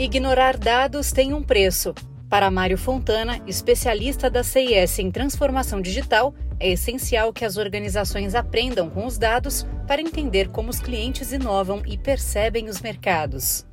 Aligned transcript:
Ignorar 0.00 0.56
dados 0.56 1.12
tem 1.12 1.34
um 1.34 1.42
preço. 1.42 1.94
Para 2.26 2.50
Mário 2.50 2.78
Fontana, 2.78 3.38
especialista 3.46 4.30
da 4.30 4.42
CIS 4.42 4.98
em 4.98 5.10
transformação 5.10 5.78
digital, 5.78 6.34
é 6.58 6.70
essencial 6.70 7.34
que 7.34 7.44
as 7.44 7.58
organizações 7.58 8.34
aprendam 8.34 8.88
com 8.88 9.04
os 9.04 9.18
dados 9.18 9.66
para 9.86 10.00
entender 10.00 10.48
como 10.48 10.70
os 10.70 10.80
clientes 10.80 11.32
inovam 11.32 11.82
e 11.86 11.98
percebem 11.98 12.70
os 12.70 12.80
mercados. 12.80 13.66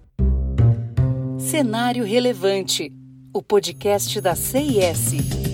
Cenário 1.40 2.04
Relevante 2.04 2.92
o 3.34 3.42
podcast 3.42 4.20
da 4.20 4.36
CIS. 4.36 5.47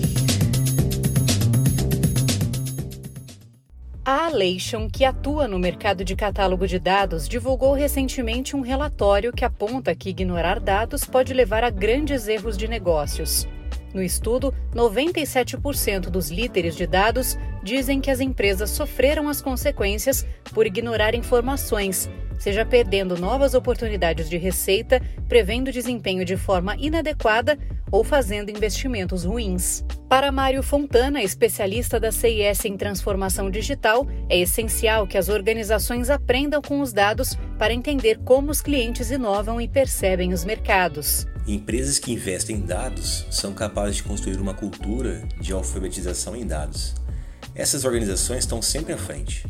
Alation, 4.34 4.88
que 4.90 5.04
atua 5.04 5.46
no 5.46 5.60
mercado 5.60 6.04
de 6.04 6.16
catálogo 6.16 6.66
de 6.66 6.80
dados, 6.80 7.28
divulgou 7.28 7.72
recentemente 7.72 8.56
um 8.56 8.62
relatório 8.62 9.32
que 9.32 9.44
aponta 9.44 9.94
que 9.94 10.10
ignorar 10.10 10.58
dados 10.58 11.04
pode 11.04 11.32
levar 11.32 11.62
a 11.62 11.70
grandes 11.70 12.26
erros 12.26 12.56
de 12.56 12.66
negócios. 12.66 13.46
No 13.94 14.02
estudo, 14.02 14.52
97% 14.74 16.10
dos 16.10 16.30
líderes 16.30 16.74
de 16.74 16.84
dados 16.84 17.38
dizem 17.62 18.00
que 18.00 18.10
as 18.10 18.18
empresas 18.18 18.70
sofreram 18.70 19.28
as 19.28 19.40
consequências 19.40 20.26
por 20.52 20.66
ignorar 20.66 21.14
informações, 21.14 22.10
seja 22.36 22.66
perdendo 22.66 23.16
novas 23.16 23.54
oportunidades 23.54 24.28
de 24.28 24.36
receita, 24.36 25.00
prevendo 25.28 25.70
desempenho 25.70 26.24
de 26.24 26.36
forma 26.36 26.74
inadequada 26.76 27.56
ou 27.88 28.02
fazendo 28.02 28.50
investimentos 28.50 29.24
ruins. 29.24 29.84
Para 30.08 30.30
Mário 30.30 30.62
Fontana, 30.62 31.22
especialista 31.22 31.98
da 31.98 32.12
CIS 32.12 32.64
em 32.66 32.76
transformação 32.76 33.50
digital, 33.50 34.06
é 34.28 34.38
essencial 34.38 35.06
que 35.06 35.18
as 35.18 35.28
organizações 35.28 36.10
aprendam 36.10 36.60
com 36.60 36.80
os 36.80 36.92
dados 36.92 37.36
para 37.58 37.72
entender 37.72 38.18
como 38.24 38.50
os 38.50 38.60
clientes 38.60 39.10
inovam 39.10 39.60
e 39.60 39.66
percebem 39.66 40.32
os 40.32 40.44
mercados. 40.44 41.26
Empresas 41.46 41.98
que 41.98 42.12
investem 42.12 42.56
em 42.56 42.60
dados 42.60 43.26
são 43.30 43.52
capazes 43.52 43.96
de 43.96 44.02
construir 44.04 44.36
uma 44.36 44.54
cultura 44.54 45.26
de 45.40 45.52
alfabetização 45.52 46.36
em 46.36 46.46
dados. 46.46 46.94
Essas 47.54 47.84
organizações 47.84 48.40
estão 48.40 48.60
sempre 48.60 48.92
à 48.92 48.98
frente. 48.98 49.46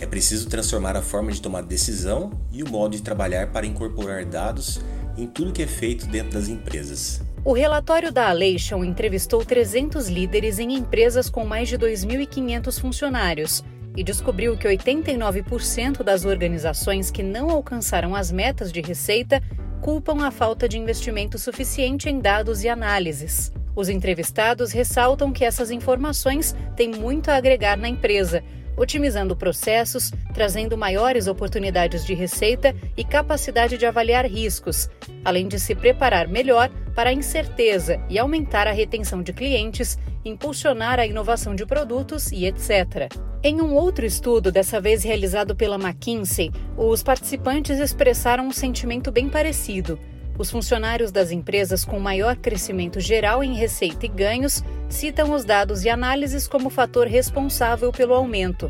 É 0.00 0.06
preciso 0.06 0.48
transformar 0.48 0.96
a 0.96 1.02
forma 1.02 1.32
de 1.32 1.40
tomar 1.40 1.62
decisão 1.62 2.30
e 2.52 2.62
o 2.62 2.68
modo 2.68 2.96
de 2.96 3.02
trabalhar 3.02 3.48
para 3.48 3.66
incorporar 3.66 4.24
dados 4.24 4.80
em 5.16 5.26
tudo 5.26 5.52
que 5.52 5.62
é 5.62 5.66
feito 5.66 6.06
dentro 6.06 6.32
das 6.32 6.48
empresas. 6.48 7.20
O 7.48 7.54
relatório 7.54 8.12
da 8.12 8.28
Alation 8.28 8.84
entrevistou 8.84 9.42
300 9.42 10.10
líderes 10.10 10.58
em 10.58 10.74
empresas 10.74 11.30
com 11.30 11.46
mais 11.46 11.66
de 11.66 11.78
2.500 11.78 12.78
funcionários 12.78 13.64
e 13.96 14.04
descobriu 14.04 14.54
que 14.54 14.68
89% 14.68 16.02
das 16.02 16.26
organizações 16.26 17.10
que 17.10 17.22
não 17.22 17.48
alcançaram 17.48 18.14
as 18.14 18.30
metas 18.30 18.70
de 18.70 18.82
receita 18.82 19.42
culpam 19.80 20.26
a 20.26 20.30
falta 20.30 20.68
de 20.68 20.76
investimento 20.76 21.38
suficiente 21.38 22.10
em 22.10 22.20
dados 22.20 22.64
e 22.64 22.68
análises. 22.68 23.50
Os 23.74 23.88
entrevistados 23.88 24.70
ressaltam 24.70 25.32
que 25.32 25.42
essas 25.42 25.70
informações 25.70 26.54
têm 26.76 26.90
muito 26.90 27.30
a 27.30 27.36
agregar 27.36 27.78
na 27.78 27.88
empresa 27.88 28.44
otimizando 28.78 29.34
processos, 29.34 30.12
trazendo 30.32 30.78
maiores 30.78 31.26
oportunidades 31.26 32.04
de 32.04 32.14
receita 32.14 32.74
e 32.96 33.02
capacidade 33.02 33.76
de 33.76 33.84
avaliar 33.84 34.24
riscos, 34.24 34.88
além 35.24 35.48
de 35.48 35.58
se 35.58 35.74
preparar 35.74 36.28
melhor 36.28 36.70
para 36.98 37.10
a 37.10 37.12
incerteza 37.12 38.00
e 38.08 38.18
aumentar 38.18 38.66
a 38.66 38.72
retenção 38.72 39.22
de 39.22 39.32
clientes, 39.32 39.96
impulsionar 40.24 40.98
a 40.98 41.06
inovação 41.06 41.54
de 41.54 41.64
produtos 41.64 42.32
e 42.32 42.44
etc. 42.44 43.08
Em 43.40 43.60
um 43.60 43.72
outro 43.72 44.04
estudo, 44.04 44.50
dessa 44.50 44.80
vez 44.80 45.04
realizado 45.04 45.54
pela 45.54 45.76
McKinsey, 45.76 46.50
os 46.76 47.00
participantes 47.00 47.78
expressaram 47.78 48.48
um 48.48 48.50
sentimento 48.50 49.12
bem 49.12 49.28
parecido. 49.28 49.96
Os 50.36 50.50
funcionários 50.50 51.12
das 51.12 51.30
empresas 51.30 51.84
com 51.84 52.00
maior 52.00 52.34
crescimento 52.34 52.98
geral 52.98 53.44
em 53.44 53.54
receita 53.54 54.04
e 54.04 54.08
ganhos 54.08 54.64
citam 54.88 55.32
os 55.32 55.44
dados 55.44 55.84
e 55.84 55.88
análises 55.88 56.48
como 56.48 56.68
fator 56.68 57.06
responsável 57.06 57.92
pelo 57.92 58.12
aumento. 58.12 58.68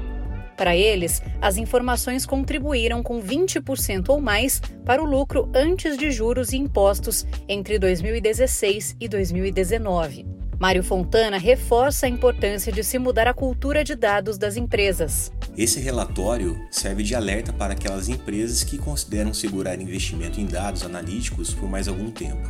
Para 0.58 0.76
eles, 0.76 1.22
as 1.40 1.56
informações 1.56 2.26
contribuíram 2.26 3.00
com 3.00 3.22
20% 3.22 4.08
ou 4.08 4.20
mais 4.20 4.60
para 4.84 5.00
o 5.00 5.06
lucro 5.06 5.48
antes 5.54 5.96
de 5.96 6.10
juros 6.10 6.52
e 6.52 6.56
impostos 6.56 7.24
entre 7.48 7.78
2016 7.78 8.96
e 8.98 9.08
2019. 9.08 10.26
Mário 10.58 10.82
Fontana 10.82 11.38
reforça 11.38 12.06
a 12.06 12.08
importância 12.08 12.72
de 12.72 12.82
se 12.82 12.98
mudar 12.98 13.28
a 13.28 13.32
cultura 13.32 13.84
de 13.84 13.94
dados 13.94 14.36
das 14.36 14.56
empresas. 14.56 15.30
Esse 15.56 15.78
relatório 15.78 16.58
serve 16.72 17.04
de 17.04 17.14
alerta 17.14 17.52
para 17.52 17.74
aquelas 17.74 18.08
empresas 18.08 18.64
que 18.64 18.78
consideram 18.78 19.32
segurar 19.32 19.80
investimento 19.80 20.40
em 20.40 20.46
dados 20.46 20.82
analíticos 20.82 21.54
por 21.54 21.70
mais 21.70 21.86
algum 21.86 22.10
tempo. 22.10 22.48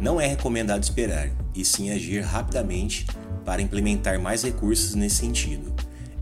Não 0.00 0.20
é 0.20 0.26
recomendado 0.26 0.82
esperar, 0.82 1.30
e 1.54 1.64
sim 1.64 1.92
agir 1.92 2.22
rapidamente 2.22 3.06
para 3.44 3.62
implementar 3.62 4.20
mais 4.20 4.42
recursos 4.42 4.96
nesse 4.96 5.16
sentido. 5.16 5.75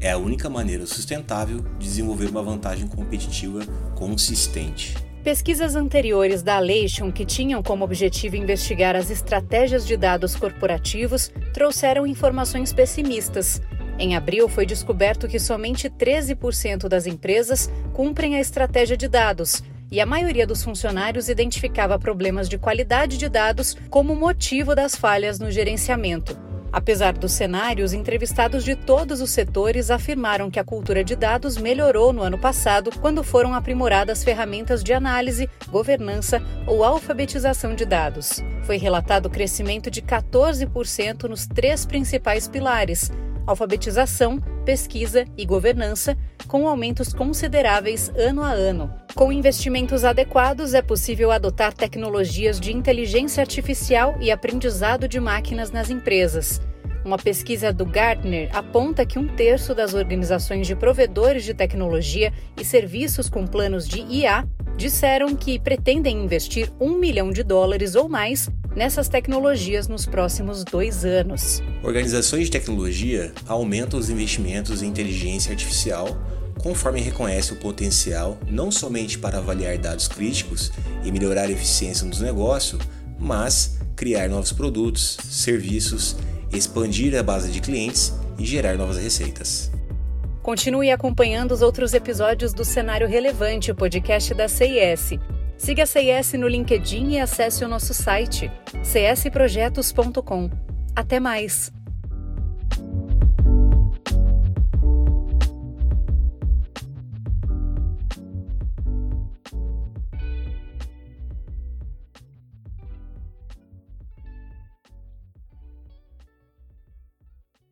É 0.05 0.11
a 0.11 0.19
única 0.19 0.51
maneira 0.51 0.85
sustentável 0.85 1.65
de 1.79 1.87
desenvolver 1.87 2.27
uma 2.27 2.43
vantagem 2.43 2.87
competitiva 2.87 3.61
consistente. 3.95 4.95
Pesquisas 5.23 5.75
anteriores 5.75 6.43
da 6.43 6.57
Alation, 6.57 7.11
que 7.11 7.25
tinham 7.25 7.63
como 7.63 7.87
objetivo 7.87 8.37
investigar 8.37 8.95
as 8.95 9.09
estratégias 9.09 9.87
de 9.87 9.97
dados 9.97 10.37
corporativos, 10.37 11.33
trouxeram 11.55 12.07
informações 12.07 12.71
pessimistas. 12.71 13.63
Em 13.99 14.15
abril, 14.15 14.47
foi 14.47 14.67
descoberto 14.67 15.27
que 15.27 15.39
somente 15.39 15.89
13% 15.89 16.87
das 16.87 17.07
empresas 17.07 17.71
cumprem 17.95 18.37
a 18.37 18.41
estratégia 18.41 18.99
de 18.99 19.09
dados 19.09 19.63
e 19.91 20.03
a 20.03 20.07
maioria 20.07 20.47
dos 20.47 20.63
funcionários 20.63 21.31
identificava 21.31 21.99
problemas 21.99 22.47
de 22.47 22.59
qualidade 22.59 23.17
de 23.17 23.31
dados 23.31 23.75
como 23.89 24.15
motivo 24.15 24.75
das 24.75 24.95
falhas 24.95 25.39
no 25.39 25.51
gerenciamento. 25.51 26.44
Apesar 26.75 27.13
do 27.13 27.29
cenário, 27.29 27.85
os 27.85 27.93
entrevistados 27.93 28.65
de 28.65 28.75
todos 28.75 29.21
os 29.21 29.31
setores 29.31 29.93
afirmaram 29.93 30.51
que 30.51 30.59
a 30.59 30.65
cultura 30.65 31.05
de 31.05 31.15
dados 31.15 31.57
melhorou 31.57 32.13
no 32.13 32.21
ano 32.21 32.37
passado 32.37 32.91
quando 33.01 33.23
foram 33.23 33.55
aprimoradas 33.55 34.25
ferramentas 34.25 34.83
de 34.83 34.93
análise, 34.93 35.49
governança 35.69 36.43
ou 36.67 36.83
alfabetização 36.83 37.77
de 37.77 37.85
dados. 37.85 38.43
Foi 38.65 38.77
relatado 38.77 39.31
crescimento 39.31 39.89
de 39.89 40.03
14% 40.03 41.29
nos 41.29 41.47
três 41.47 41.87
principais 41.87 42.49
pilares: 42.49 43.09
alfabetização, 43.47 44.41
pesquisa 44.65 45.25
e 45.37 45.45
governança, 45.45 46.17
com 46.47 46.69
aumentos 46.69 47.13
consideráveis 47.13 48.11
ano 48.17 48.43
a 48.43 48.51
ano. 48.51 48.93
Com 49.15 49.33
investimentos 49.33 50.05
adequados, 50.05 50.75
é 50.75 50.83
possível 50.83 51.31
adotar 51.31 51.73
tecnologias 51.73 52.59
de 52.59 52.73
inteligência 52.73 53.41
artificial 53.41 54.17
e 54.21 54.31
aprendizado 54.31 55.07
de 55.07 55.21
máquinas 55.21 55.71
nas 55.71 55.91
empresas. 55.91 56.61
Uma 57.05 57.19
pesquisa 57.19 57.71
do 57.71 57.85
Gartner 57.85 58.49
aponta 58.57 59.05
que 59.05 59.19
um 59.19 59.29
terço 59.29 59.75
das 59.75 59.93
organizações 59.93 60.67
de 60.67 60.75
provedores 60.75 61.45
de 61.45 61.53
tecnologia 61.53 62.33
e 62.59 62.65
serviços 62.65 63.29
com 63.29 63.47
planos 63.47 63.87
de 63.87 64.01
IA 64.01 64.49
disseram 64.75 65.37
que 65.37 65.59
pretendem 65.59 66.25
investir 66.25 66.73
um 66.81 66.97
milhão 66.99 67.31
de 67.31 67.43
dólares 67.43 67.95
ou 67.95 68.09
mais 68.09 68.49
nessas 68.75 69.09
tecnologias 69.09 69.89
nos 69.89 70.07
próximos 70.07 70.65
dois 70.65 71.05
anos. 71.05 71.63
Organizações 71.83 72.45
de 72.45 72.51
tecnologia 72.51 73.33
aumentam 73.47 73.99
os 73.99 74.11
investimentos 74.11 74.83
em 74.83 74.89
inteligência 74.89 75.53
artificial 75.53 76.17
conforme 76.65 77.01
reconhece 77.01 77.53
o 77.53 77.57
potencial 77.57 78.39
não 78.49 78.71
somente 78.71 79.19
para 79.19 79.39
avaliar 79.39 79.77
dados 79.77 80.09
críticos 80.09 80.73
e 81.05 81.13
melhorar 81.13 81.43
a 81.43 81.51
eficiência 81.51 82.07
dos 82.09 82.21
negócios, 82.21 82.81
mas 83.19 83.79
criar 83.95 84.29
novos 84.29 84.53
produtos, 84.53 85.19
serviços, 85.29 86.17
expandir 86.53 87.15
a 87.19 87.23
base 87.23 87.51
de 87.51 87.61
clientes 87.61 88.15
e 88.39 88.47
gerar 88.47 88.77
novas 88.77 88.97
receitas. 88.97 89.71
Continue 90.43 90.91
acompanhando 90.91 91.53
os 91.53 91.63
outros 91.63 91.95
episódios 91.95 92.53
do 92.53 92.65
Cenário 92.65 93.09
Relevante, 93.09 93.71
o 93.71 93.75
podcast 93.75 94.35
da 94.35 94.49
CIS. 94.49 95.19
Siga 95.57 95.85
a 95.85 95.87
CIS 95.87 96.35
no 96.35 96.49
LinkedIn 96.49 97.13
e 97.13 97.21
acesse 97.21 97.65
o 97.65 97.69
nosso 97.69 97.95
site 97.95 98.51
csprojetos.com. 98.83 100.51
Até 100.95 101.19
mais! 101.19 101.73